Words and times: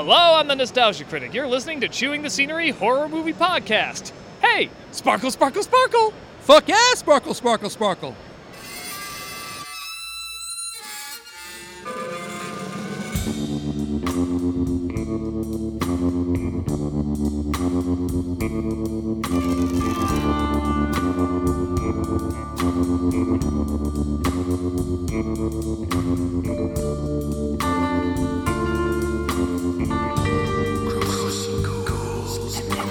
Hello, 0.00 0.36
I'm 0.38 0.46
the 0.46 0.54
Nostalgia 0.54 1.02
Critic. 1.02 1.34
You're 1.34 1.48
listening 1.48 1.80
to 1.80 1.88
Chewing 1.88 2.22
the 2.22 2.30
Scenery 2.30 2.70
Horror 2.70 3.08
Movie 3.08 3.32
Podcast. 3.32 4.12
Hey, 4.40 4.70
sparkle, 4.92 5.28
sparkle, 5.32 5.64
sparkle! 5.64 6.14
Fuck 6.38 6.68
yeah, 6.68 6.94
sparkle, 6.94 7.34
sparkle, 7.34 7.68
sparkle. 7.68 8.14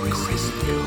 Crystal. 0.09 0.86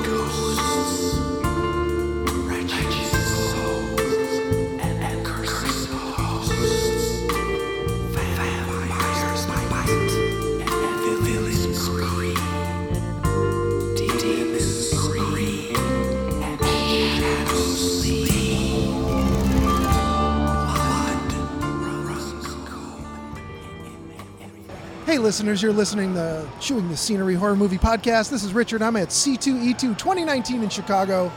Hey, 25.10 25.19
listeners, 25.19 25.60
you're 25.60 25.73
listening 25.73 26.14
to 26.14 26.48
Chewing 26.60 26.88
the 26.88 26.96
Scenery 26.96 27.34
Horror 27.34 27.56
Movie 27.56 27.78
Podcast. 27.78 28.30
This 28.30 28.45
is 28.45 28.55
Richard. 28.55 28.80
I'm 28.80 28.95
at 28.95 29.09
C2E2 29.09 29.98
2019 29.98 30.62
in 30.62 30.69
Chicago. 30.69 31.33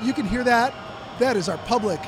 You 0.00 0.12
can 0.12 0.24
hear 0.24 0.44
that. 0.44 0.72
That 1.18 1.36
is 1.36 1.48
our 1.48 1.58
public. 1.58 1.98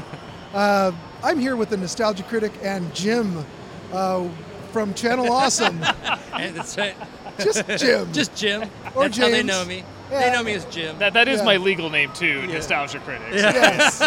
uh, 0.54 0.92
I'm 1.22 1.38
here 1.38 1.56
with 1.56 1.68
the 1.68 1.76
Nostalgia 1.76 2.22
Critic 2.22 2.52
and 2.62 2.94
Jim 2.94 3.44
uh, 3.92 4.26
from 4.72 4.94
Channel 4.94 5.30
Awesome. 5.30 5.84
And 6.32 6.56
that's 6.56 6.78
right. 6.78 6.96
Just 7.38 7.66
Jim. 7.76 8.10
Just 8.10 8.34
Jim. 8.34 8.62
Or 8.94 9.02
That's 9.02 9.18
how 9.18 9.28
they 9.28 9.42
know 9.42 9.62
me. 9.66 9.84
Yeah. 10.10 10.20
They 10.20 10.32
know 10.34 10.42
me 10.42 10.54
as 10.54 10.64
Jim. 10.64 10.98
That, 11.00 11.12
that 11.12 11.28
is 11.28 11.40
Yeah. 11.40 11.44
my 11.44 11.58
legal 11.58 11.90
name 11.90 12.10
too, 12.14 12.46
Nostalgia 12.46 13.00
Critics. 13.00 13.42
yes. 13.42 14.00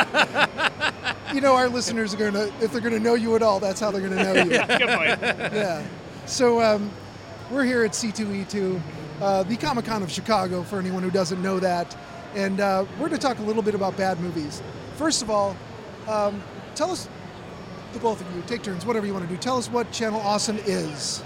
you 1.31 1.41
know, 1.41 1.53
our 1.53 1.69
listeners 1.69 2.15
are 2.15 2.17
going 2.17 2.33
to, 2.33 2.51
if 2.59 2.71
they're 2.71 2.81
going 2.81 2.93
to 2.93 2.99
know 2.99 3.13
you 3.13 3.35
at 3.35 3.43
all, 3.43 3.59
that's 3.59 3.79
how 3.79 3.91
they're 3.91 4.01
going 4.01 4.17
to 4.17 4.23
know 4.23 4.33
you. 4.33 4.49
Good 4.49 4.97
point. 4.97 5.53
yeah. 5.53 5.85
So 6.27 6.61
um, 6.61 6.91
we're 7.49 7.63
here 7.63 7.85
at 7.85 7.91
C2E2, 7.91 8.81
uh, 9.21 9.43
the 9.43 9.55
Comic 9.55 9.85
Con 9.85 10.03
of 10.03 10.11
Chicago, 10.11 10.61
for 10.61 10.77
anyone 10.77 11.01
who 11.01 11.09
doesn't 11.09 11.41
know 11.41 11.57
that. 11.59 11.95
And 12.35 12.59
uh, 12.59 12.83
we're 12.99 13.07
going 13.07 13.17
to 13.19 13.25
talk 13.25 13.39
a 13.39 13.43
little 13.43 13.61
bit 13.61 13.75
about 13.75 13.95
bad 13.95 14.19
movies. 14.19 14.61
First 14.97 15.21
of 15.21 15.29
all, 15.29 15.55
um, 16.05 16.43
tell 16.75 16.91
us, 16.91 17.07
the 17.93 17.99
both 17.99 18.19
of 18.19 18.35
you, 18.35 18.43
take 18.45 18.61
turns, 18.61 18.85
whatever 18.85 19.05
you 19.05 19.13
want 19.13 19.25
to 19.25 19.33
do. 19.33 19.39
Tell 19.39 19.57
us 19.57 19.69
what 19.69 19.89
Channel 19.93 20.19
Awesome 20.19 20.57
is. 20.65 21.23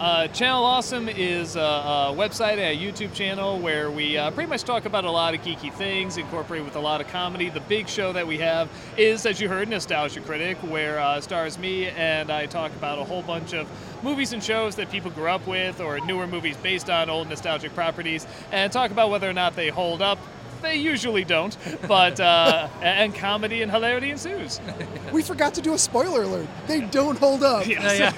Uh, 0.00 0.26
Channel 0.28 0.64
Awesome 0.64 1.10
is 1.10 1.56
a, 1.56 1.60
a 1.60 2.14
website 2.16 2.52
and 2.52 2.60
a 2.60 2.74
YouTube 2.74 3.12
channel 3.12 3.58
where 3.58 3.90
we 3.90 4.16
uh, 4.16 4.30
pretty 4.30 4.48
much 4.48 4.64
talk 4.64 4.86
about 4.86 5.04
a 5.04 5.10
lot 5.10 5.34
of 5.34 5.42
geeky 5.42 5.70
things, 5.70 6.16
incorporate 6.16 6.64
with 6.64 6.74
a 6.76 6.80
lot 6.80 7.02
of 7.02 7.08
comedy. 7.08 7.50
The 7.50 7.60
big 7.60 7.86
show 7.86 8.10
that 8.14 8.26
we 8.26 8.38
have 8.38 8.70
is, 8.96 9.26
as 9.26 9.42
you 9.42 9.50
heard, 9.50 9.68
Nostalgia 9.68 10.22
Critic, 10.22 10.56
where 10.62 10.98
uh, 10.98 11.20
stars 11.20 11.58
me 11.58 11.88
and 11.88 12.30
I 12.30 12.46
talk 12.46 12.74
about 12.76 12.98
a 12.98 13.04
whole 13.04 13.20
bunch 13.20 13.52
of 13.52 13.68
movies 14.02 14.32
and 14.32 14.42
shows 14.42 14.74
that 14.76 14.90
people 14.90 15.10
grew 15.10 15.28
up 15.28 15.46
with 15.46 15.82
or 15.82 16.00
newer 16.00 16.26
movies 16.26 16.56
based 16.56 16.88
on 16.88 17.10
old 17.10 17.28
nostalgic 17.28 17.74
properties 17.74 18.26
and 18.52 18.72
talk 18.72 18.92
about 18.92 19.10
whether 19.10 19.28
or 19.28 19.34
not 19.34 19.54
they 19.54 19.68
hold 19.68 20.00
up. 20.00 20.18
They 20.62 20.76
usually 20.76 21.24
don't, 21.24 21.56
but 21.88 22.20
uh, 22.20 22.68
and 22.82 23.14
comedy 23.14 23.62
and 23.62 23.70
hilarity 23.70 24.10
ensues. 24.10 24.60
We 25.12 25.22
forgot 25.24 25.54
to 25.54 25.60
do 25.60 25.74
a 25.74 25.78
spoiler 25.78 26.22
alert. 26.22 26.46
They 26.68 26.82
don't 26.82 27.18
hold 27.18 27.42
up. 27.42 27.66
Yes. 27.66 28.14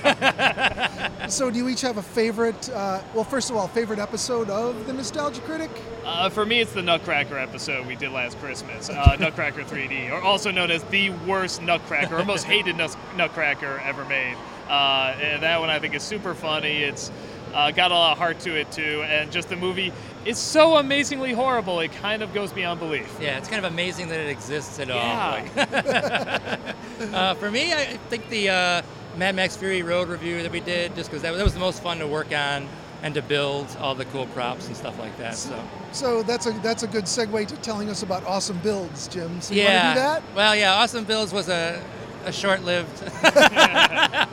So, 1.32 1.50
do 1.50 1.56
you 1.56 1.68
each 1.68 1.80
have 1.82 1.96
a 1.98 2.02
favorite? 2.02 2.68
Uh, 2.68 3.00
well, 3.14 3.24
first 3.24 3.48
of 3.48 3.56
all, 3.56 3.68
favorite 3.68 3.98
episode 4.00 4.50
of 4.50 4.86
the 4.86 4.92
Nostalgia 4.92 5.40
Critic? 5.42 5.70
Uh, 6.04 6.28
for 6.28 6.44
me, 6.44 6.60
it's 6.60 6.72
the 6.72 6.82
Nutcracker 6.82 7.38
episode 7.38 7.86
we 7.86 7.94
did 7.94 8.10
last 8.10 8.38
Christmas, 8.40 8.90
uh, 8.90 9.16
Nutcracker 9.20 9.62
3D, 9.62 10.10
or 10.10 10.20
also 10.20 10.50
known 10.50 10.70
as 10.70 10.82
the 10.84 11.10
worst 11.26 11.62
Nutcracker, 11.62 12.18
or 12.18 12.24
most 12.24 12.42
hated 12.54 12.76
nus- 12.76 12.96
Nutcracker 13.16 13.80
ever 13.84 14.04
made. 14.06 14.36
Uh, 14.68 15.14
and 15.20 15.42
that 15.42 15.60
one 15.60 15.70
I 15.70 15.78
think 15.78 15.94
is 15.94 16.02
super 16.02 16.34
funny. 16.34 16.82
It's 16.82 17.10
uh, 17.52 17.70
got 17.70 17.90
a 17.90 17.94
lot 17.94 18.12
of 18.12 18.18
heart 18.18 18.40
to 18.40 18.54
it 18.58 18.70
too, 18.72 19.02
and 19.06 19.30
just 19.32 19.48
the 19.48 19.56
movie 19.56 19.92
is 20.24 20.38
so 20.38 20.76
amazingly 20.76 21.32
horrible. 21.32 21.80
It 21.80 21.92
kind 21.92 22.22
of 22.22 22.32
goes 22.32 22.52
beyond 22.52 22.80
belief. 22.80 23.18
Yeah, 23.20 23.38
it's 23.38 23.48
kind 23.48 23.64
of 23.64 23.72
amazing 23.72 24.08
that 24.08 24.20
it 24.20 24.28
exists 24.28 24.78
at 24.78 24.90
all. 24.90 24.96
Yeah. 24.96 26.56
Like- 27.00 27.12
uh, 27.14 27.34
for 27.34 27.50
me, 27.50 27.72
I 27.72 27.84
think 28.08 28.28
the 28.28 28.48
uh, 28.50 28.82
Mad 29.16 29.34
Max 29.34 29.56
Fury 29.56 29.82
Road 29.82 30.08
review 30.08 30.42
that 30.42 30.52
we 30.52 30.60
did, 30.60 30.94
just 30.94 31.10
because 31.10 31.22
that, 31.22 31.32
that 31.36 31.44
was 31.44 31.54
the 31.54 31.60
most 31.60 31.82
fun 31.82 31.98
to 31.98 32.06
work 32.06 32.32
on 32.34 32.68
and 33.02 33.14
to 33.14 33.22
build 33.22 33.66
all 33.80 33.96
the 33.96 34.04
cool 34.06 34.26
props 34.26 34.68
and 34.68 34.76
stuff 34.76 34.96
like 35.00 35.16
that. 35.18 35.34
So 35.34 35.60
So 35.90 36.22
that's 36.22 36.46
a 36.46 36.52
that's 36.62 36.84
a 36.84 36.86
good 36.86 37.04
segue 37.04 37.48
to 37.48 37.56
telling 37.56 37.90
us 37.90 38.04
about 38.04 38.24
awesome 38.24 38.58
builds, 38.58 39.08
Jim. 39.08 39.40
So 39.40 39.54
you 39.54 39.62
yeah, 39.62 39.86
want 39.86 39.96
to 39.96 40.00
do 40.00 40.06
that? 40.06 40.36
well, 40.36 40.54
yeah, 40.54 40.74
Awesome 40.74 41.02
Builds 41.04 41.32
was 41.32 41.48
a, 41.48 41.82
a 42.26 42.32
short-lived 42.32 43.02
uh, 43.24 44.26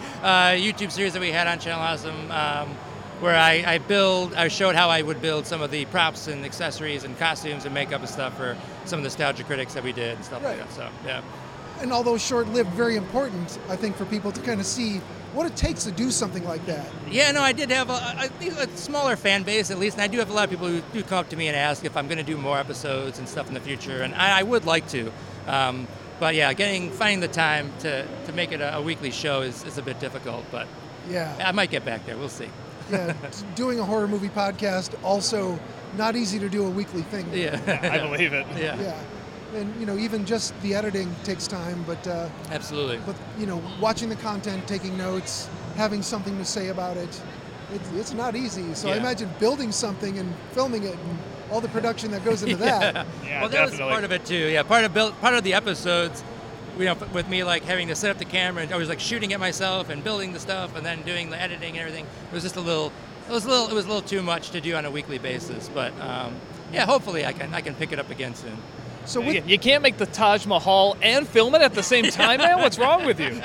YouTube 0.53 0.91
series 0.91 1.13
that 1.13 1.19
we 1.19 1.31
had 1.31 1.47
on 1.47 1.57
Channel 1.59 1.79
Awesome, 1.81 2.31
um, 2.31 2.77
where 3.19 3.35
I, 3.35 3.63
I 3.65 3.77
build, 3.79 4.33
I 4.33 4.47
showed 4.47 4.75
how 4.75 4.89
I 4.89 5.01
would 5.01 5.21
build 5.21 5.45
some 5.45 5.61
of 5.61 5.71
the 5.71 5.85
props 5.85 6.27
and 6.27 6.45
accessories 6.45 7.03
and 7.03 7.17
costumes 7.17 7.65
and 7.65 7.73
makeup 7.73 7.99
and 8.01 8.09
stuff 8.09 8.35
for 8.37 8.55
some 8.85 8.99
of 8.99 9.03
the 9.03 9.07
nostalgia 9.07 9.43
critics 9.43 9.73
that 9.73 9.83
we 9.83 9.91
did 9.91 10.15
and 10.15 10.25
stuff 10.25 10.43
Right. 10.43 10.57
like 10.57 10.67
that. 10.69 10.75
So 10.75 10.89
yeah. 11.05 11.21
And 11.81 11.93
although 11.93 12.17
short-lived, 12.17 12.69
very 12.71 12.95
important, 12.97 13.57
I 13.69 13.75
think, 13.77 13.95
for 13.95 14.05
people 14.05 14.31
to 14.33 14.41
kind 14.41 14.59
of 14.59 14.65
see 14.65 14.97
what 15.33 15.45
it 15.45 15.55
takes 15.55 15.83
to 15.85 15.91
do 15.91 16.11
something 16.11 16.43
like 16.43 16.65
that. 16.65 16.85
Yeah, 17.09 17.31
no, 17.31 17.41
I 17.41 17.51
did 17.53 17.69
have 17.71 17.89
a, 17.89 18.27
think 18.39 18.53
a 18.57 18.67
smaller 18.75 19.15
fan 19.15 19.43
base 19.43 19.69
at 19.71 19.79
least, 19.79 19.95
and 19.95 20.03
I 20.03 20.07
do 20.07 20.17
have 20.17 20.29
a 20.29 20.33
lot 20.33 20.45
of 20.45 20.49
people 20.49 20.67
who 20.67 20.81
do 20.91 21.03
come 21.03 21.19
up 21.19 21.29
to 21.29 21.35
me 21.37 21.47
and 21.47 21.55
ask 21.55 21.85
if 21.85 21.95
I'm 21.95 22.07
going 22.07 22.17
to 22.17 22.23
do 22.23 22.35
more 22.37 22.57
episodes 22.57 23.19
and 23.19 23.29
stuff 23.29 23.47
in 23.47 23.53
the 23.53 23.59
future, 23.61 24.01
and 24.01 24.13
I, 24.15 24.39
I 24.39 24.43
would 24.43 24.65
like 24.65 24.89
to. 24.89 25.11
Um, 25.47 25.87
but 26.19 26.35
yeah, 26.35 26.51
getting 26.53 26.89
finding 26.91 27.19
the 27.21 27.27
time 27.29 27.71
to, 27.79 28.05
to 28.25 28.33
make 28.33 28.51
it 28.51 28.59
a, 28.59 28.77
a 28.77 28.81
weekly 28.81 29.11
show 29.11 29.41
is, 29.41 29.63
is 29.63 29.77
a 29.77 29.81
bit 29.81 29.99
difficult, 30.01 30.43
but 30.51 30.67
Yeah, 31.09 31.33
I 31.45 31.51
might 31.53 31.69
get 31.71 31.85
back 31.85 32.05
there. 32.05 32.17
We'll 32.17 32.27
see. 32.27 32.49
Yeah. 32.91 33.13
doing 33.55 33.79
a 33.79 33.83
horror 33.85 34.07
movie 34.07 34.29
podcast 34.29 34.93
also 35.03 35.59
not 35.97 36.15
easy 36.15 36.39
to 36.39 36.49
do 36.49 36.65
a 36.65 36.69
weekly 36.69 37.01
thing. 37.03 37.25
Yeah, 37.33 37.59
I 37.83 37.99
believe 37.99 38.33
it. 38.33 38.45
yeah, 38.57 38.79
Yeah, 38.79 39.01
and 39.59 39.75
you 39.79 39.85
know, 39.85 39.97
even 39.97 40.25
just 40.25 40.59
the 40.61 40.75
editing 40.75 41.13
takes 41.23 41.47
time, 41.47 41.83
but 41.87 42.05
uh, 42.07 42.29
absolutely. 42.51 42.99
but 43.05 43.15
you 43.37 43.45
know, 43.45 43.61
watching 43.79 44.09
the 44.09 44.15
content, 44.17 44.67
taking 44.67 44.97
notes, 44.97 45.49
having 45.75 46.01
something 46.01 46.37
to 46.37 46.45
say 46.45 46.67
about 46.69 46.97
it, 46.97 47.21
it's, 47.73 47.91
it's 47.93 48.13
not 48.13 48.35
easy. 48.35 48.73
So 48.73 48.89
I 48.89 48.97
imagine 48.97 49.29
building 49.39 49.71
something 49.71 50.17
and 50.17 50.33
filming 50.51 50.83
it 50.83 50.93
and 50.93 51.17
all 51.51 51.61
the 51.61 51.67
production 51.69 52.11
that 52.11 52.23
goes 52.23 52.43
into 52.43 52.55
that. 52.67 53.05
Yeah, 53.25 53.41
well, 53.41 53.49
that 53.49 53.71
was 53.71 53.79
part 53.79 54.03
of 54.03 54.11
it 54.11 54.25
too. 54.25 54.47
Yeah, 54.47 54.63
part 54.63 54.83
of 54.85 54.93
build, 54.93 55.19
part 55.21 55.33
of 55.33 55.43
the 55.43 55.53
episodes, 55.53 56.23
you 56.79 56.85
know, 56.85 56.95
with 57.13 57.27
me 57.27 57.43
like 57.43 57.63
having 57.63 57.89
to 57.89 57.95
set 57.95 58.09
up 58.09 58.17
the 58.17 58.25
camera 58.25 58.63
and 58.63 58.71
I 58.71 58.77
was 58.77 58.89
like 58.89 58.99
shooting 58.99 59.33
at 59.33 59.39
myself 59.39 59.89
and 59.89 60.03
building 60.03 60.31
the 60.33 60.39
stuff 60.39 60.75
and 60.75 60.85
then 60.85 61.01
doing 61.03 61.29
the 61.29 61.39
editing 61.39 61.71
and 61.71 61.79
everything. 61.79 62.05
It 62.05 62.33
was 62.33 62.43
just 62.43 62.55
a 62.55 62.61
little, 62.61 62.91
it 63.27 63.31
was 63.31 63.45
a 63.45 63.49
little, 63.49 63.67
it 63.67 63.73
was 63.73 63.85
a 63.85 63.87
little 63.89 64.01
too 64.01 64.21
much 64.21 64.51
to 64.51 64.61
do 64.61 64.75
on 64.75 64.85
a 64.85 64.91
weekly 64.91 65.17
basis. 65.17 65.69
But 65.73 65.91
um, 65.99 66.35
yeah, 66.71 66.85
hopefully 66.85 67.25
I 67.25 67.33
can 67.33 67.53
I 67.53 67.61
can 67.61 67.75
pick 67.75 67.91
it 67.91 67.99
up 67.99 68.09
again 68.09 68.33
soon. 68.33 68.57
So 69.05 69.21
You, 69.21 69.27
with, 69.27 69.49
you 69.49 69.57
can't 69.57 69.81
make 69.81 69.97
the 69.97 70.05
Taj 70.05 70.45
Mahal 70.45 70.95
and 71.01 71.27
film 71.27 71.55
it 71.55 71.61
at 71.61 71.73
the 71.73 71.83
same 71.83 72.05
time, 72.05 72.39
man. 72.41 72.59
What's 72.59 72.77
wrong 72.77 73.05
with 73.05 73.19
you? 73.19 73.41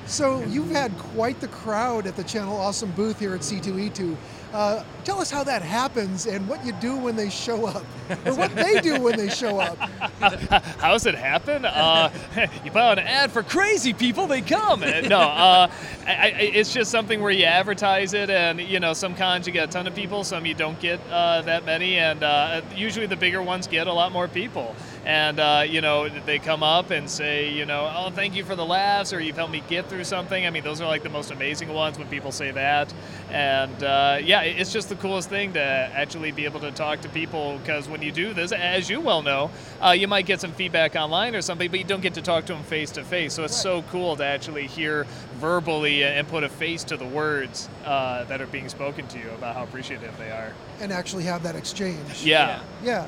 so 0.06 0.42
you've 0.44 0.70
had 0.70 0.96
quite 0.98 1.38
the 1.40 1.48
crowd 1.48 2.06
at 2.06 2.16
the 2.16 2.24
Channel 2.24 2.56
Awesome 2.56 2.90
booth 2.92 3.20
here 3.20 3.34
at 3.34 3.42
C2E2. 3.42 4.16
Uh, 4.52 4.84
tell 5.04 5.18
us 5.18 5.30
how 5.30 5.42
that 5.42 5.62
happens 5.62 6.26
and 6.26 6.46
what 6.46 6.64
you 6.64 6.72
do 6.74 6.94
when 6.96 7.16
they 7.16 7.30
show 7.30 7.66
up, 7.66 7.84
or 8.26 8.34
what 8.34 8.54
they 8.54 8.80
do 8.80 9.00
when 9.00 9.16
they 9.16 9.30
show 9.30 9.58
up. 9.58 9.78
How 10.78 10.92
does 10.92 11.06
it 11.06 11.14
happen? 11.14 11.64
Uh, 11.64 12.10
you 12.64 12.70
put 12.70 12.76
out 12.82 12.98
an 12.98 13.06
ad 13.06 13.32
for 13.32 13.42
crazy 13.42 13.94
people, 13.94 14.26
they 14.26 14.42
come. 14.42 14.82
Uh, 14.82 15.00
No, 15.00 15.20
uh, 15.20 15.70
I, 16.06 16.12
I, 16.12 16.26
it's 16.54 16.72
just 16.72 16.90
something 16.90 17.22
where 17.22 17.30
you 17.30 17.44
advertise 17.44 18.12
it, 18.12 18.28
and 18.28 18.60
you 18.60 18.78
know, 18.78 18.92
some 18.92 19.14
cons 19.14 19.46
you 19.46 19.54
get 19.54 19.70
a 19.70 19.72
ton 19.72 19.86
of 19.86 19.94
people, 19.94 20.22
some 20.22 20.44
you 20.44 20.54
don't 20.54 20.78
get 20.80 21.00
uh, 21.10 21.40
that 21.42 21.64
many, 21.64 21.98
and 21.98 22.22
uh, 22.22 22.60
usually 22.76 23.06
the 23.06 23.16
bigger 23.16 23.40
ones 23.42 23.66
get 23.66 23.86
a 23.86 23.92
lot 23.92 24.12
more 24.12 24.28
people. 24.28 24.76
And 25.04 25.40
uh, 25.40 25.64
you 25.68 25.80
know 25.80 26.08
they 26.08 26.38
come 26.38 26.62
up 26.62 26.90
and 26.90 27.08
say, 27.10 27.52
you 27.52 27.66
know, 27.66 27.90
oh, 27.94 28.10
thank 28.10 28.34
you 28.34 28.44
for 28.44 28.54
the 28.54 28.64
laughs, 28.64 29.12
or 29.12 29.20
you've 29.20 29.36
helped 29.36 29.52
me 29.52 29.62
get 29.68 29.88
through 29.88 30.04
something. 30.04 30.46
I 30.46 30.50
mean, 30.50 30.62
those 30.64 30.80
are 30.80 30.86
like 30.88 31.02
the 31.02 31.10
most 31.10 31.30
amazing 31.30 31.72
ones 31.72 31.98
when 31.98 32.08
people 32.08 32.32
say 32.32 32.50
that, 32.52 32.92
and 33.30 33.82
uh, 33.82 34.18
yeah, 34.22 34.42
it's 34.42 34.72
just 34.72 34.88
the 34.88 34.96
coolest 34.96 35.28
thing 35.28 35.52
to 35.54 35.60
actually 35.60 36.32
be 36.32 36.44
able 36.44 36.60
to 36.60 36.70
talk 36.70 37.00
to 37.02 37.08
people 37.08 37.58
because 37.58 37.88
when 37.88 38.02
you 38.02 38.12
do 38.12 38.32
this, 38.32 38.52
as 38.52 38.88
you 38.88 39.00
well 39.00 39.22
know, 39.22 39.50
uh, 39.84 39.90
you 39.90 40.06
might 40.08 40.26
get 40.26 40.40
some 40.40 40.52
feedback 40.52 40.94
online 40.96 41.34
or 41.34 41.42
something, 41.42 41.70
but 41.70 41.78
you 41.78 41.84
don't 41.84 42.02
get 42.02 42.14
to 42.14 42.22
talk 42.22 42.46
to 42.46 42.54
them 42.54 42.62
face 42.62 42.90
to 42.92 43.04
face. 43.04 43.34
So 43.34 43.44
it's 43.44 43.56
so 43.60 43.82
cool 43.90 44.16
to 44.16 44.24
actually 44.24 44.66
hear 44.66 45.06
verbally 45.34 46.04
and 46.04 46.26
put 46.28 46.44
a 46.44 46.48
face 46.48 46.84
to 46.84 46.96
the 46.96 47.06
words 47.06 47.68
uh, 47.84 48.24
that 48.24 48.40
are 48.40 48.46
being 48.46 48.68
spoken 48.68 49.06
to 49.08 49.18
you 49.18 49.30
about 49.30 49.56
how 49.56 49.64
appreciative 49.64 50.16
they 50.18 50.30
are. 50.30 50.52
and 50.80 50.92
actually 50.92 51.24
have 51.24 51.42
that 51.42 51.54
exchange. 51.56 52.22
Yeah. 52.24 52.60
Yeah. 52.82 53.06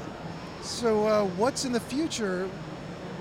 So 0.64 1.06
uh, 1.06 1.24
what's 1.36 1.66
in 1.66 1.72
the 1.72 1.80
future? 1.80 2.48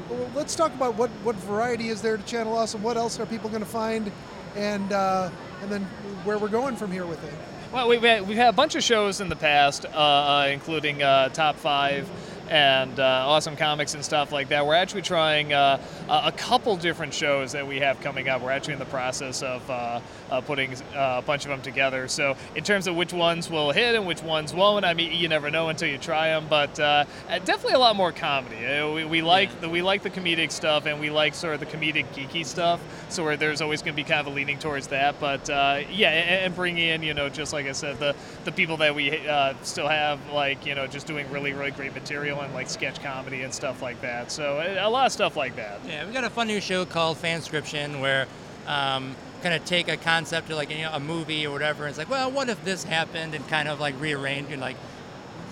Well, 0.09 0.31
let's 0.33 0.55
talk 0.55 0.73
about 0.73 0.95
what, 0.95 1.09
what 1.23 1.35
variety 1.35 1.89
is 1.89 2.01
there 2.01 2.15
to 2.15 2.23
Channel 2.23 2.55
Awesome. 2.55 2.81
What 2.81 2.95
else 2.95 3.19
are 3.19 3.25
people 3.25 3.49
going 3.49 3.61
to 3.61 3.67
find, 3.67 4.11
and 4.55 4.91
uh, 4.93 5.29
and 5.61 5.69
then 5.69 5.83
where 6.23 6.37
we're 6.37 6.47
going 6.47 6.77
from 6.77 6.91
here 6.91 7.05
with 7.05 7.23
it. 7.23 7.33
Well, 7.73 7.89
we've 7.89 8.01
had, 8.01 8.27
we've 8.27 8.37
had 8.37 8.49
a 8.49 8.53
bunch 8.53 8.75
of 8.75 8.83
shows 8.83 9.19
in 9.19 9.27
the 9.27 9.35
past, 9.35 9.85
uh, 9.85 9.89
uh, 9.89 10.49
including 10.51 11.03
uh, 11.03 11.29
Top 11.29 11.57
Five 11.57 12.09
and 12.49 12.99
uh, 12.99 13.25
Awesome 13.27 13.55
Comics 13.55 13.93
and 13.93 14.03
stuff 14.03 14.31
like 14.31 14.49
that. 14.49 14.65
We're 14.65 14.75
actually 14.75 15.01
trying 15.01 15.53
uh, 15.53 15.81
a 16.09 16.31
couple 16.31 16.75
different 16.77 17.13
shows 17.13 17.51
that 17.53 17.67
we 17.67 17.79
have 17.79 17.99
coming 18.01 18.27
up. 18.29 18.41
We're 18.41 18.51
actually 18.51 18.73
in 18.73 18.79
the 18.79 18.85
process 18.85 19.41
of 19.41 19.69
uh, 19.69 20.01
uh, 20.29 20.41
putting 20.41 20.73
uh, 20.95 21.19
a 21.19 21.21
bunch 21.21 21.45
of 21.45 21.49
them 21.49 21.61
together. 21.61 22.07
So, 22.07 22.35
in 22.55 22.63
terms 22.63 22.87
of 22.87 22.95
which 22.95 23.13
ones 23.13 23.49
will 23.49 23.71
hit 23.71 23.95
and 23.95 24.05
which 24.05 24.21
ones 24.23 24.53
won't, 24.53 24.85
I 24.85 24.93
mean, 24.93 25.11
you 25.13 25.27
never 25.27 25.49
know 25.49 25.69
until 25.69 25.87
you 25.87 25.97
try 25.97 26.29
them. 26.29 26.47
But 26.49 26.79
uh, 26.79 27.05
uh, 27.29 27.39
definitely 27.39 27.73
a 27.73 27.79
lot 27.79 27.95
more 27.95 28.11
comedy. 28.11 28.57
We, 28.93 29.05
we 29.05 29.21
like 29.21 29.61
the, 29.61 29.69
we 29.69 29.81
like 29.81 30.03
the 30.03 30.09
comedic 30.09 30.51
stuff, 30.51 30.85
and 30.85 30.99
we 30.99 31.09
like 31.09 31.35
sort 31.35 31.53
of 31.53 31.59
the 31.59 31.65
comedic 31.65 32.07
geeky 32.13 32.45
stuff. 32.45 32.81
So, 33.09 33.23
where 33.23 33.37
there's 33.37 33.61
always 33.61 33.81
going 33.81 33.93
to 33.93 34.01
be 34.01 34.03
kind 34.03 34.19
of 34.19 34.33
a 34.33 34.35
leaning 34.35 34.59
towards 34.59 34.87
that. 34.87 35.19
But 35.19 35.49
uh, 35.49 35.81
yeah, 35.91 36.09
and, 36.09 36.45
and 36.45 36.55
bringing 36.55 36.89
in, 36.89 37.03
you 37.03 37.13
know, 37.13 37.29
just 37.29 37.53
like 37.53 37.67
I 37.67 37.71
said, 37.71 37.99
the 37.99 38.15
the 38.43 38.51
people 38.51 38.77
that 38.77 38.93
we 38.95 39.25
uh, 39.27 39.53
still 39.61 39.87
have, 39.87 40.19
like 40.31 40.65
you 40.65 40.75
know, 40.75 40.87
just 40.87 41.07
doing 41.07 41.29
really 41.31 41.53
really 41.53 41.71
great 41.71 41.93
material 41.93 42.32
and 42.41 42.53
like 42.53 42.69
sketch 42.69 43.01
comedy 43.01 43.41
and 43.41 43.53
stuff 43.53 43.81
like 43.81 44.01
that. 44.01 44.31
So 44.31 44.59
a 44.59 44.85
a 44.85 44.89
lot 44.89 45.05
of 45.05 45.11
stuff 45.11 45.35
like 45.35 45.55
that. 45.55 45.79
Yeah, 45.87 46.05
we 46.05 46.13
got 46.13 46.23
a 46.23 46.29
fun 46.29 46.47
new 46.47 46.61
show 46.61 46.85
called 46.85 47.17
Fanscription 47.17 48.01
where 48.01 48.27
um, 48.67 49.15
kind 49.41 49.53
of 49.53 49.65
take 49.65 49.87
a 49.89 49.97
concept 49.97 50.49
of 50.49 50.57
like 50.57 50.69
you 50.69 50.83
know 50.83 50.91
a 50.93 50.99
movie 50.99 51.45
or 51.45 51.51
whatever. 51.51 51.83
And 51.83 51.89
it's 51.89 51.97
like, 51.97 52.09
well, 52.09 52.31
what 52.31 52.49
if 52.49 52.63
this 52.63 52.83
happened, 52.83 53.35
and 53.35 53.47
kind 53.47 53.67
of 53.67 53.79
like 53.79 53.99
rearrange 53.99 54.51
and 54.51 54.61
like 54.61 54.77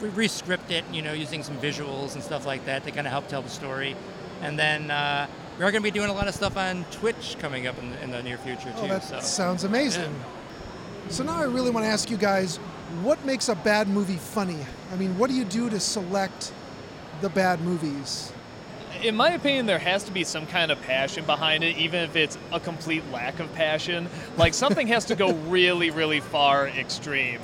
re- 0.01 0.10
re-script 0.10 0.72
it, 0.72 0.83
you 0.92 1.01
know, 1.01 1.13
using 1.13 1.44
some 1.44 1.57
visuals 1.57 2.16
and 2.16 2.24
stuff 2.24 2.45
like 2.45 2.66
that 2.66 2.84
to 2.86 2.92
kind 2.92 3.07
of 3.07 3.12
help 3.12 3.27
tell 3.27 3.42
the 3.42 3.50
story. 3.50 3.95
And 4.42 4.57
then 4.57 4.89
uh, 4.89 5.27
we're 5.57 5.72
going 5.72 5.75
to 5.75 5.81
be 5.81 5.92
doing 5.92 6.10
a 6.10 6.13
lot 6.13 6.27
of 6.27 6.34
stuff 6.34 6.57
on 6.57 6.86
Twitch 6.86 7.36
coming 7.39 7.68
up 7.68 7.77
in, 7.80 7.94
in 7.95 8.12
the 8.12 8.24
near 8.24 8.38
future 8.38 8.72
too. 8.72 8.77
Oh, 8.77 8.88
that 8.88 9.04
so. 9.04 9.19
sounds 9.19 9.63
amazing. 9.63 10.13
So 11.10 11.24
now 11.24 11.38
I 11.38 11.44
really 11.44 11.69
want 11.69 11.86
to 11.86 11.89
ask 11.89 12.10
you 12.10 12.18
guys, 12.18 12.57
what 13.04 13.24
makes 13.25 13.50
a 13.50 13.56
bad 13.56 13.88
movie 13.88 14.16
funny? 14.16 14.57
I 14.92 14.95
mean, 14.95 15.18
what 15.18 15.30
do 15.30 15.36
you 15.36 15.45
do 15.45 15.69
to 15.69 15.80
select 15.80 16.51
the 17.22 17.30
bad 17.30 17.62
movies? 17.62 18.34
in 19.04 19.16
my 19.16 19.32
opinion, 19.32 19.66
there 19.66 19.80
has 19.80 20.04
to 20.04 20.12
be 20.12 20.24
some 20.24 20.46
kind 20.48 20.72
of 20.72 20.82
passion 20.84 21.26
behind 21.26 21.64
it, 21.64 21.78
even 21.78 22.02
if 22.02 22.16
it's 22.16 22.38
a 22.52 22.60
complete 22.60 23.04
lack 23.12 23.40
of 23.40 23.52
passion. 23.56 24.08
Like 24.38 24.54
something 24.54 24.88
has 24.88 25.06
to 25.06 25.16
go 25.16 25.34
really, 25.48 25.90
really 25.90 26.20
far 26.20 26.68
extreme, 26.68 27.42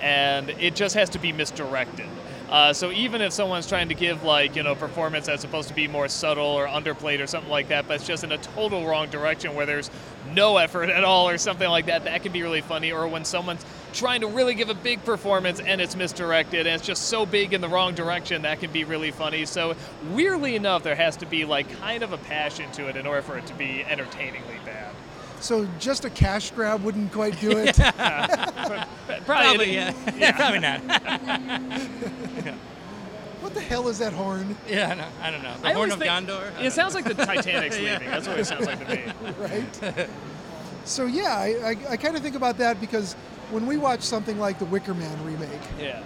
and 0.00 0.50
it 0.50 0.74
just 0.74 0.94
has 0.94 1.10
to 1.10 1.18
be 1.18 1.32
misdirected. 1.32 2.08
Uh, 2.50 2.72
so 2.72 2.90
even 2.90 3.20
if 3.20 3.32
someone's 3.32 3.68
trying 3.68 3.88
to 3.88 3.94
give 3.94 4.24
like 4.24 4.56
you 4.56 4.62
know 4.64 4.74
performance 4.74 5.26
that's 5.26 5.40
supposed 5.40 5.68
to 5.68 5.74
be 5.74 5.86
more 5.86 6.08
subtle 6.08 6.44
or 6.44 6.66
underplayed 6.66 7.22
or 7.22 7.26
something 7.28 7.50
like 7.50 7.68
that, 7.68 7.86
but 7.86 7.94
it's 7.94 8.06
just 8.06 8.24
in 8.24 8.32
a 8.32 8.38
total 8.38 8.84
wrong 8.84 9.08
direction 9.08 9.54
where 9.54 9.66
there's 9.66 9.88
no 10.34 10.56
effort 10.56 10.90
at 10.90 11.04
all 11.04 11.28
or 11.28 11.38
something 11.38 11.68
like 11.68 11.86
that, 11.86 12.04
that 12.04 12.22
can 12.24 12.32
be 12.32 12.42
really 12.42 12.60
funny. 12.60 12.90
Or 12.90 13.06
when 13.06 13.24
someone's 13.24 13.64
trying 13.92 14.22
to 14.22 14.26
really 14.26 14.54
give 14.54 14.68
a 14.68 14.74
big 14.74 15.04
performance 15.04 15.60
and 15.60 15.80
it's 15.80 15.94
misdirected 15.94 16.66
and 16.66 16.74
it's 16.74 16.86
just 16.86 17.04
so 17.04 17.24
big 17.24 17.54
in 17.54 17.60
the 17.60 17.68
wrong 17.68 17.94
direction, 17.94 18.42
that 18.42 18.58
can 18.58 18.72
be 18.72 18.82
really 18.82 19.12
funny. 19.12 19.46
So 19.46 19.76
weirdly 20.10 20.56
enough, 20.56 20.82
there 20.82 20.96
has 20.96 21.16
to 21.18 21.26
be 21.26 21.44
like 21.44 21.70
kind 21.78 22.02
of 22.02 22.12
a 22.12 22.18
passion 22.18 22.70
to 22.72 22.88
it 22.88 22.96
in 22.96 23.06
order 23.06 23.22
for 23.22 23.38
it 23.38 23.46
to 23.46 23.54
be 23.54 23.84
entertainingly 23.84 24.58
bad. 24.64 24.92
So 25.38 25.68
just 25.78 26.04
a 26.04 26.10
cash 26.10 26.50
grab 26.50 26.82
wouldn't 26.82 27.12
quite 27.12 27.40
do 27.40 27.52
it. 27.56 27.78
Probably, 29.26 29.26
Probably, 29.26 29.74
yeah. 29.74 29.92
yeah. 30.18 30.32
Probably 30.32 30.58
not. 30.60 30.80
what 33.40 33.54
the 33.54 33.60
hell 33.60 33.88
is 33.88 33.98
that 33.98 34.12
horn? 34.12 34.56
yeah, 34.68 34.94
no, 34.94 35.06
I 35.22 35.30
don't 35.30 35.42
know. 35.42 35.56
The 35.58 35.68
I 35.68 35.72
Horn 35.72 35.90
of 35.92 35.98
think- 35.98 36.10
Gondor? 36.10 36.42
I 36.56 36.58
It 36.58 36.62
don't 36.64 36.70
sounds 36.72 36.94
like 36.94 37.04
the 37.04 37.14
Titanic's 37.14 37.78
Yeah. 37.80 37.92
leaving. 37.94 38.10
That's 38.10 38.26
what 38.28 38.38
it 38.38 38.44
sounds 38.46 38.66
like 38.66 38.86
to 38.86 38.96
me. 38.96 39.12
right? 39.38 40.08
so 40.84 41.06
yeah, 41.06 41.36
I, 41.36 41.70
I, 41.70 41.76
I 41.90 41.96
kind 41.96 42.16
of 42.16 42.22
think 42.22 42.36
about 42.36 42.58
that 42.58 42.80
because 42.80 43.14
when 43.50 43.66
we 43.66 43.76
watch 43.76 44.02
something 44.02 44.38
like 44.38 44.58
the 44.58 44.64
Wicker 44.66 44.94
Man 44.94 45.24
remake, 45.24 45.48
Yeah. 45.78 46.02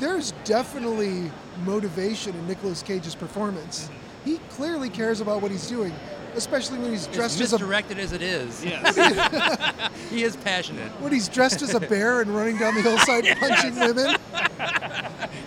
there's 0.00 0.32
definitely 0.44 1.30
motivation 1.64 2.34
in 2.34 2.46
Nicolas 2.46 2.82
Cage's 2.82 3.14
performance. 3.14 3.84
Mm-hmm. 3.84 4.30
He 4.30 4.38
clearly 4.50 4.88
cares 4.88 5.20
about 5.20 5.42
what 5.42 5.50
he's 5.50 5.68
doing, 5.68 5.92
especially 6.36 6.78
when 6.78 6.90
he's 6.90 7.06
dressed 7.08 7.40
as 7.40 7.52
as 7.52 7.60
a 7.60 7.64
as 7.98 8.12
it 8.12 8.22
is. 8.22 8.64
Yes. 8.64 9.90
He 10.10 10.22
is 10.22 10.36
passionate. 10.36 10.90
when 11.00 11.12
he's 11.12 11.28
dressed 11.28 11.60
as 11.62 11.74
a 11.74 11.80
bear 11.80 12.20
and 12.20 12.34
running 12.34 12.56
down 12.56 12.74
the 12.74 12.82
hillside 12.82 13.24
punching 13.40 13.74
women. 13.76 14.16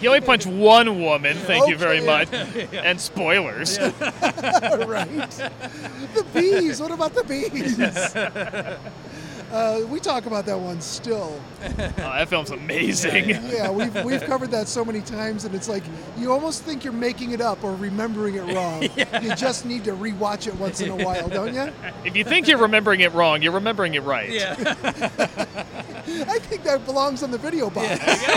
he 0.02 0.08
only 0.08 0.20
punched 0.22 0.48
one 0.48 1.00
woman. 1.02 1.38
Thank 1.38 1.68
you 1.70 1.78
very 1.78 2.00
Okay. 2.02 2.06
much. 2.66 2.74
And 2.74 3.00
spoilers. 3.00 3.80
right? 3.80 5.30
The 6.14 6.26
bees. 6.34 6.82
What 6.82 6.92
about 6.92 7.14
the 7.14 7.24
bees? 7.24 7.78
Uh, 9.52 9.82
we 9.90 10.00
talk 10.00 10.26
about 10.26 10.46
that 10.46 10.60
one 10.60 10.82
still. 10.82 11.40
Oh, 11.80 12.14
that 12.14 12.30
film's 12.30 12.52
amazing. 12.52 13.30
Yeah, 13.30 13.70
we've, 13.72 13.94
we've 14.06 14.22
covered 14.24 14.52
that 14.52 14.68
so 14.68 14.86
many 14.86 15.02
times, 15.02 15.46
and 15.46 15.54
it's 15.56 15.68
like 15.68 15.84
you 16.18 16.32
almost 16.32 16.64
think 16.64 16.84
you're 16.84 16.94
making 16.94 17.32
it 17.32 17.42
up 17.42 17.64
or 17.64 17.76
remembering 17.76 18.36
it 18.36 18.54
wrong. 18.56 18.84
You 19.24 19.36
just 19.36 19.66
need 19.66 19.84
to 19.86 19.92
rewatch 19.94 20.48
it 20.48 20.56
once 20.56 20.80
in 20.82 20.90
a 20.90 20.96
while, 21.04 21.28
don't 21.28 21.54
you? 21.54 21.72
If 22.06 22.16
you 22.16 22.24
think 22.24 22.48
you're 22.48 22.58
remembering 22.60 23.02
it 23.02 23.12
wrong, 23.14 23.42
you're 23.42 23.52
remembering 23.54 23.96
it 23.96 24.04
right. 24.04 24.30
Yeah. 24.30 24.56
I 24.60 26.40
think 26.40 26.64
that 26.64 26.86
belongs 26.86 27.24
on 27.24 27.32
the 27.32 27.38
video 27.38 27.70
box. 27.70 28.00
There 28.00 28.16
you 28.16 28.28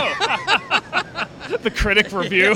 go. 1.49 1.57
the 1.57 1.71
critic 1.71 2.11
review. 2.11 2.55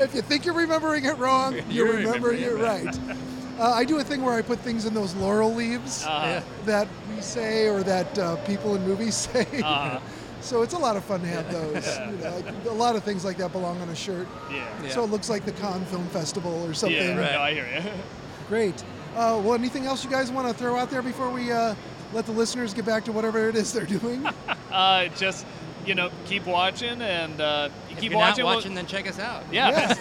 If 0.00 0.14
you 0.14 0.22
think 0.22 0.44
you're 0.44 0.54
remembering 0.54 1.04
it 1.04 1.16
wrong, 1.18 1.54
you're, 1.54 1.86
You're 1.86 1.96
remembering, 1.96 2.42
remembering 2.42 2.42
it 2.42 2.94
right. 2.94 3.18
Uh, 3.58 3.72
I 3.72 3.84
do 3.84 3.98
a 3.98 4.04
thing 4.04 4.22
where 4.22 4.34
I 4.34 4.42
put 4.42 4.58
things 4.60 4.84
in 4.86 4.94
those 4.94 5.14
laurel 5.16 5.52
leaves 5.54 6.04
Uh, 6.06 6.40
that 6.64 6.86
we 7.14 7.20
say 7.20 7.68
or 7.68 7.82
that 7.82 8.18
uh, 8.18 8.36
people 8.46 8.74
in 8.76 8.86
movies 8.86 9.14
say. 9.32 9.46
uh, 9.64 9.98
So 10.40 10.62
it's 10.62 10.74
a 10.74 10.78
lot 10.78 10.96
of 10.96 11.04
fun 11.04 11.20
to 11.22 11.26
have 11.26 11.50
those. 11.50 11.98
You 11.98 12.06
know, 12.18 12.36
like, 12.36 12.54
a 12.66 12.72
lot 12.72 12.94
of 12.94 13.02
things 13.02 13.24
like 13.24 13.36
that 13.38 13.50
belong 13.52 13.80
on 13.80 13.88
a 13.88 13.96
shirt. 13.96 14.28
yeah. 14.52 14.64
Yeah. 14.82 14.90
So 14.90 15.02
it 15.02 15.10
looks 15.10 15.28
like 15.28 15.44
the 15.44 15.52
Cannes 15.52 15.86
Film 15.86 16.06
Festival 16.08 16.64
or 16.64 16.74
something. 16.74 16.96
Yeah, 16.96 17.16
Right. 17.18 17.32
no, 17.32 17.40
I 17.40 17.52
hear 17.54 17.66
you. 17.66 17.90
Great. 18.48 18.82
Uh, 19.16 19.40
well, 19.42 19.54
anything 19.54 19.86
else 19.86 20.04
you 20.04 20.10
guys 20.10 20.30
want 20.30 20.46
to 20.46 20.54
throw 20.54 20.76
out 20.76 20.90
there 20.90 21.02
before 21.02 21.28
we 21.30 21.50
uh, 21.50 21.74
let 22.12 22.24
the 22.26 22.32
listeners 22.32 22.72
get 22.72 22.84
back 22.84 23.04
to 23.06 23.12
whatever 23.12 23.48
it 23.48 23.56
is 23.56 23.72
they're 23.72 23.84
doing? 23.86 24.24
Uh, 24.70 25.08
just, 25.16 25.46
you 25.88 25.94
know, 25.94 26.10
keep 26.26 26.46
watching 26.46 27.00
and 27.02 27.40
uh, 27.40 27.68
If 27.90 27.98
keep 28.00 28.10
you're 28.10 28.18
watching. 28.20 28.44
not 28.44 28.48
we'll- 28.50 28.56
watching, 28.58 28.74
then 28.74 28.86
check 28.86 29.08
us 29.08 29.18
out. 29.18 29.42
yeah. 29.50 29.94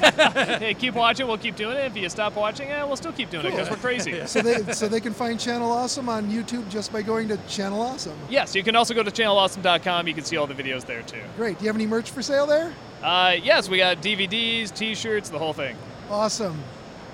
Hey, 0.60 0.74
keep 0.74 0.94
watching. 0.96 1.28
We'll 1.28 1.38
keep 1.38 1.56
doing 1.56 1.78
it. 1.78 1.86
If 1.86 1.98
you 1.98 2.10
stop 2.10 2.36
watching, 2.36 2.70
eh, 2.70 2.84
we'll 2.84 2.96
still 2.98 3.12
keep 3.14 3.30
doing 3.30 3.46
it 3.46 3.52
because 3.52 3.70
we're 3.70 3.78
crazy. 3.78 4.26
so 4.28 4.42
they 4.42 4.74
so 4.74 4.88
they 4.88 5.00
can 5.00 5.14
find 5.14 5.40
Channel 5.40 5.72
Awesome 5.72 6.10
on 6.10 6.30
YouTube 6.30 6.68
just 6.70 6.92
by 6.92 7.02
going 7.02 7.28
to 7.30 7.38
Channel 7.48 7.82
Awesome. 7.82 8.18
Yes, 8.30 8.54
you 8.56 8.64
can 8.64 8.76
also 8.76 8.94
go 8.94 9.04
to 9.04 9.12
channelawesome.com. 9.12 10.08
You 10.08 10.14
can 10.14 10.24
see 10.26 10.38
all 10.38 10.48
the 10.48 10.54
videos 10.54 10.86
there 10.86 11.02
too. 11.04 11.22
Great. 11.38 11.58
Do 11.60 11.64
you 11.66 11.70
have 11.70 11.76
any 11.76 11.88
merch 11.88 12.12
for 12.12 12.22
sale 12.22 12.46
there? 12.46 12.74
Uh, 13.02 13.36
yes, 13.42 13.70
we 13.70 13.78
got 13.78 14.02
DVDs, 14.02 14.74
T-shirts, 14.76 15.30
the 15.30 15.38
whole 15.40 15.54
thing. 15.54 15.76
Awesome. 16.10 16.58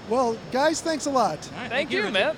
Well, 0.10 0.38
guys, 0.51 0.82
thanks 0.82 1.06
a 1.06 1.10
lot. 1.12 1.39
All 1.56 1.62
right, 1.62 1.70
Thank, 1.70 1.92
you, 1.92 2.00
Richard. 2.00 2.13
man. 2.13 2.38